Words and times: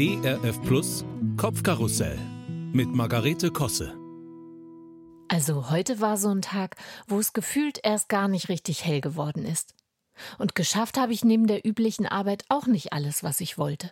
ERF 0.00 0.62
Plus 0.62 1.04
Kopfkarussell 1.36 2.16
mit 2.72 2.86
Margarete 2.94 3.50
Kosse. 3.50 3.98
Also 5.26 5.70
heute 5.70 6.00
war 6.00 6.16
so 6.16 6.28
ein 6.28 6.40
Tag, 6.40 6.76
wo 7.08 7.18
es 7.18 7.32
gefühlt 7.32 7.80
erst 7.82 8.08
gar 8.08 8.28
nicht 8.28 8.48
richtig 8.48 8.84
hell 8.84 9.00
geworden 9.00 9.44
ist. 9.44 9.74
Und 10.38 10.54
geschafft 10.54 10.98
habe 10.98 11.12
ich 11.12 11.24
neben 11.24 11.48
der 11.48 11.66
üblichen 11.66 12.06
Arbeit 12.06 12.44
auch 12.48 12.66
nicht 12.66 12.92
alles, 12.92 13.24
was 13.24 13.40
ich 13.40 13.58
wollte. 13.58 13.90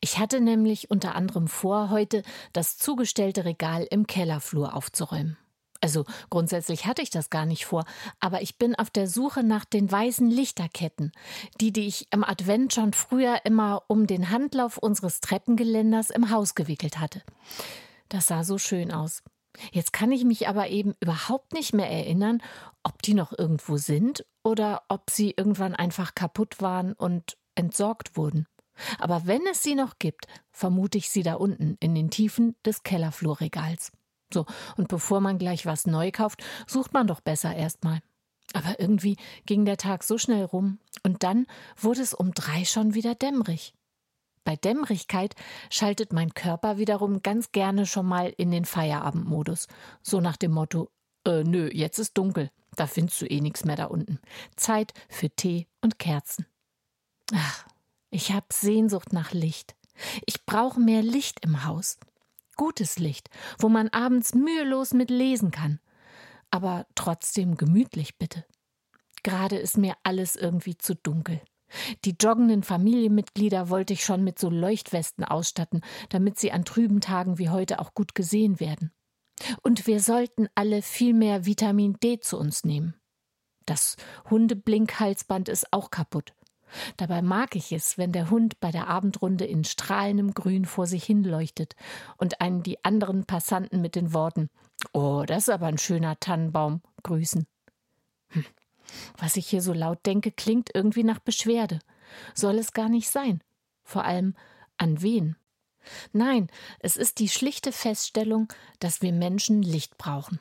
Ich 0.00 0.18
hatte 0.18 0.40
nämlich 0.40 0.90
unter 0.90 1.14
anderem 1.14 1.46
vor, 1.46 1.88
heute 1.88 2.24
das 2.52 2.76
zugestellte 2.76 3.44
Regal 3.44 3.86
im 3.88 4.08
Kellerflur 4.08 4.74
aufzuräumen. 4.74 5.36
Also 5.84 6.06
grundsätzlich 6.30 6.86
hatte 6.86 7.02
ich 7.02 7.10
das 7.10 7.28
gar 7.28 7.44
nicht 7.44 7.66
vor, 7.66 7.84
aber 8.18 8.40
ich 8.40 8.56
bin 8.56 8.74
auf 8.74 8.88
der 8.88 9.06
Suche 9.06 9.42
nach 9.42 9.66
den 9.66 9.92
weißen 9.92 10.30
Lichterketten, 10.30 11.12
die, 11.60 11.74
die 11.74 11.86
ich 11.86 12.10
im 12.10 12.24
Advent 12.24 12.72
schon 12.72 12.94
früher 12.94 13.44
immer 13.44 13.82
um 13.88 14.06
den 14.06 14.30
Handlauf 14.30 14.78
unseres 14.78 15.20
Treppengeländers 15.20 16.08
im 16.08 16.30
Haus 16.30 16.54
gewickelt 16.54 17.00
hatte. 17.00 17.22
Das 18.08 18.28
sah 18.28 18.44
so 18.44 18.56
schön 18.56 18.92
aus. 18.92 19.22
Jetzt 19.72 19.92
kann 19.92 20.10
ich 20.10 20.24
mich 20.24 20.48
aber 20.48 20.70
eben 20.70 20.94
überhaupt 21.00 21.52
nicht 21.52 21.74
mehr 21.74 21.90
erinnern, 21.90 22.40
ob 22.82 23.02
die 23.02 23.12
noch 23.12 23.38
irgendwo 23.38 23.76
sind 23.76 24.24
oder 24.42 24.84
ob 24.88 25.10
sie 25.10 25.34
irgendwann 25.36 25.74
einfach 25.74 26.14
kaputt 26.14 26.62
waren 26.62 26.94
und 26.94 27.36
entsorgt 27.56 28.16
wurden. 28.16 28.46
Aber 28.98 29.26
wenn 29.26 29.46
es 29.48 29.62
sie 29.62 29.74
noch 29.74 29.98
gibt, 29.98 30.28
vermute 30.50 30.96
ich 30.96 31.10
sie 31.10 31.22
da 31.22 31.34
unten 31.34 31.76
in 31.80 31.94
den 31.94 32.08
Tiefen 32.08 32.56
des 32.64 32.84
Kellerflurregals. 32.84 33.92
So, 34.34 34.46
und 34.76 34.88
bevor 34.88 35.20
man 35.20 35.38
gleich 35.38 35.64
was 35.64 35.86
neu 35.86 36.10
kauft, 36.10 36.42
sucht 36.66 36.92
man 36.92 37.06
doch 37.06 37.20
besser 37.20 37.54
erstmal. 37.54 38.00
Aber 38.52 38.78
irgendwie 38.80 39.16
ging 39.46 39.64
der 39.64 39.76
Tag 39.76 40.02
so 40.02 40.18
schnell 40.18 40.44
rum, 40.44 40.78
und 41.02 41.22
dann 41.22 41.46
wurde 41.76 42.02
es 42.02 42.14
um 42.14 42.32
drei 42.34 42.64
schon 42.64 42.94
wieder 42.94 43.14
dämmerig. 43.14 43.74
Bei 44.42 44.56
Dämmerigkeit 44.56 45.34
schaltet 45.70 46.12
mein 46.12 46.34
Körper 46.34 46.76
wiederum 46.76 47.22
ganz 47.22 47.52
gerne 47.52 47.86
schon 47.86 48.06
mal 48.06 48.34
in 48.36 48.50
den 48.50 48.64
Feierabendmodus. 48.64 49.68
So 50.02 50.20
nach 50.20 50.36
dem 50.36 50.50
Motto, 50.50 50.90
äh, 51.24 51.44
nö, 51.44 51.70
jetzt 51.72 51.98
ist 51.98 52.18
dunkel, 52.18 52.50
da 52.74 52.86
findest 52.86 53.22
du 53.22 53.26
eh 53.26 53.40
nichts 53.40 53.64
mehr 53.64 53.76
da 53.76 53.86
unten. 53.86 54.18
Zeit 54.56 54.92
für 55.08 55.30
Tee 55.30 55.68
und 55.80 55.98
Kerzen. 55.98 56.46
Ach, 57.32 57.66
ich 58.10 58.32
hab 58.32 58.52
Sehnsucht 58.52 59.12
nach 59.12 59.32
Licht. 59.32 59.76
Ich 60.26 60.44
brauche 60.44 60.80
mehr 60.80 61.02
Licht 61.02 61.44
im 61.44 61.64
Haus 61.64 61.98
gutes 62.56 62.98
Licht, 62.98 63.30
wo 63.58 63.68
man 63.68 63.88
abends 63.88 64.34
mühelos 64.34 64.94
mit 64.94 65.10
lesen 65.10 65.50
kann. 65.50 65.80
Aber 66.50 66.86
trotzdem 66.94 67.56
gemütlich 67.56 68.18
bitte. 68.18 68.44
Gerade 69.22 69.56
ist 69.56 69.78
mir 69.78 69.94
alles 70.02 70.36
irgendwie 70.36 70.76
zu 70.76 70.94
dunkel. 70.94 71.40
Die 72.04 72.14
joggenden 72.20 72.62
Familienmitglieder 72.62 73.68
wollte 73.68 73.94
ich 73.94 74.04
schon 74.04 74.22
mit 74.22 74.38
so 74.38 74.50
Leuchtwesten 74.50 75.24
ausstatten, 75.24 75.80
damit 76.10 76.38
sie 76.38 76.52
an 76.52 76.64
trüben 76.64 77.00
Tagen 77.00 77.38
wie 77.38 77.48
heute 77.48 77.80
auch 77.80 77.94
gut 77.94 78.14
gesehen 78.14 78.60
werden. 78.60 78.92
Und 79.62 79.86
wir 79.86 80.00
sollten 80.00 80.48
alle 80.54 80.82
viel 80.82 81.14
mehr 81.14 81.46
Vitamin 81.46 81.94
D 82.02 82.20
zu 82.20 82.38
uns 82.38 82.64
nehmen. 82.64 82.94
Das 83.66 83.96
Hundeblinkhalsband 84.30 85.48
ist 85.48 85.72
auch 85.72 85.90
kaputt. 85.90 86.34
Dabei 86.96 87.22
mag 87.22 87.56
ich 87.56 87.72
es, 87.72 87.98
wenn 87.98 88.12
der 88.12 88.30
Hund 88.30 88.58
bei 88.60 88.70
der 88.70 88.88
Abendrunde 88.88 89.44
in 89.44 89.64
strahlendem 89.64 90.34
Grün 90.34 90.64
vor 90.64 90.86
sich 90.86 91.04
hinleuchtet 91.04 91.76
und 92.16 92.40
einen 92.40 92.62
die 92.62 92.84
anderen 92.84 93.26
Passanten 93.26 93.80
mit 93.80 93.94
den 93.94 94.12
Worten 94.12 94.50
Oh, 94.92 95.24
das 95.26 95.44
ist 95.44 95.48
aber 95.48 95.66
ein 95.66 95.78
schöner 95.78 96.18
Tannenbaum 96.20 96.82
grüßen. 97.02 97.46
Hm. 98.28 98.44
Was 99.16 99.36
ich 99.36 99.48
hier 99.48 99.62
so 99.62 99.72
laut 99.72 100.04
denke, 100.04 100.30
klingt 100.30 100.70
irgendwie 100.74 101.04
nach 101.04 101.18
Beschwerde. 101.18 101.78
Soll 102.34 102.58
es 102.58 102.72
gar 102.72 102.88
nicht 102.88 103.08
sein. 103.08 103.42
Vor 103.82 104.04
allem 104.04 104.34
an 104.76 105.00
wen? 105.00 105.36
Nein, 106.12 106.48
es 106.80 106.96
ist 106.96 107.18
die 107.18 107.28
schlichte 107.28 107.72
Feststellung, 107.72 108.48
dass 108.78 109.02
wir 109.02 109.12
Menschen 109.12 109.62
Licht 109.62 109.98
brauchen. 109.98 110.40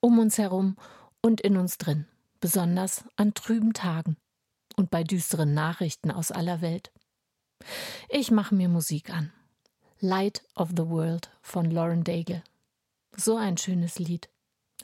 Um 0.00 0.18
uns 0.18 0.38
herum 0.38 0.76
und 1.20 1.40
in 1.40 1.56
uns 1.56 1.78
drin, 1.78 2.06
besonders 2.40 3.04
an 3.16 3.34
trüben 3.34 3.72
Tagen 3.72 4.16
und 4.76 4.90
bei 4.90 5.02
düsteren 5.02 5.54
Nachrichten 5.54 6.10
aus 6.10 6.30
aller 6.30 6.60
Welt. 6.60 6.92
Ich 8.08 8.30
mache 8.30 8.54
mir 8.54 8.68
Musik 8.68 9.10
an. 9.10 9.32
Light 9.98 10.44
of 10.54 10.70
the 10.76 10.88
World 10.88 11.30
von 11.40 11.70
Lauren 11.70 12.04
Daigle. 12.04 12.44
So 13.16 13.36
ein 13.36 13.56
schönes 13.56 13.98
Lied. 13.98 14.28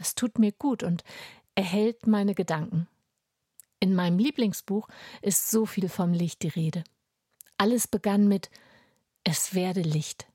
Es 0.01 0.15
tut 0.15 0.39
mir 0.39 0.53
gut 0.53 0.83
und 0.83 1.05
erhält 1.55 2.07
meine 2.07 2.35
Gedanken. 2.35 2.89
In 3.79 3.95
meinem 3.95 4.19
Lieblingsbuch 4.19 4.89
ist 5.21 5.51
so 5.51 5.67
viel 5.67 5.89
vom 5.89 6.13
Licht 6.13 6.43
die 6.43 6.49
Rede. 6.49 6.85
Alles 7.59 7.87
begann 7.87 8.27
mit 8.27 8.51
Es 9.23 9.55
werde 9.55 9.83
Licht. 9.83 10.27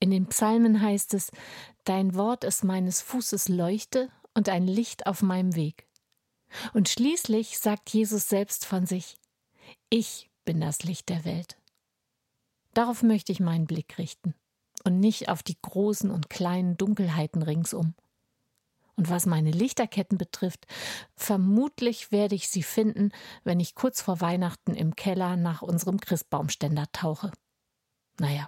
In 0.00 0.10
den 0.10 0.26
Psalmen 0.26 0.82
heißt 0.82 1.14
es 1.14 1.30
Dein 1.84 2.14
Wort 2.14 2.44
ist 2.44 2.62
meines 2.62 3.00
Fußes 3.00 3.48
Leuchte 3.48 4.10
und 4.34 4.48
ein 4.48 4.66
Licht 4.66 5.06
auf 5.06 5.22
meinem 5.22 5.54
Weg. 5.54 5.86
Und 6.72 6.88
schließlich 6.88 7.58
sagt 7.58 7.90
Jesus 7.90 8.28
selbst 8.28 8.64
von 8.64 8.86
sich, 8.86 9.16
ich 9.90 10.30
bin 10.44 10.60
das 10.60 10.84
Licht 10.84 11.08
der 11.08 11.24
Welt. 11.24 11.56
Darauf 12.74 13.02
möchte 13.02 13.32
ich 13.32 13.40
meinen 13.40 13.66
Blick 13.66 13.98
richten 13.98 14.34
und 14.84 15.00
nicht 15.00 15.28
auf 15.28 15.42
die 15.42 15.56
großen 15.60 16.10
und 16.10 16.30
kleinen 16.30 16.76
Dunkelheiten 16.76 17.42
ringsum. 17.42 17.94
Und 18.96 19.10
was 19.10 19.26
meine 19.26 19.50
Lichterketten 19.50 20.18
betrifft, 20.18 20.66
vermutlich 21.16 22.12
werde 22.12 22.34
ich 22.34 22.48
sie 22.48 22.62
finden, 22.62 23.10
wenn 23.42 23.58
ich 23.58 23.74
kurz 23.74 24.00
vor 24.00 24.20
Weihnachten 24.20 24.74
im 24.74 24.94
Keller 24.94 25.36
nach 25.36 25.62
unserem 25.62 25.98
Christbaumständer 25.98 26.86
tauche. 26.92 27.32
Naja, 28.20 28.46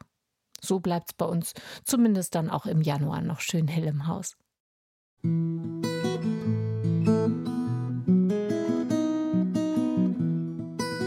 so 0.61 0.79
bleibt's 0.79 1.15
bei 1.15 1.27
uns, 1.27 1.53
zumindest 1.85 2.35
dann 2.37 2.51
auch 2.51 2.67
im 2.67 2.81
Januar 2.81 3.23
noch 3.23 3.41
schön 3.41 3.67
hell 3.67 3.85
im 3.85 4.07
Haus. 4.07 4.37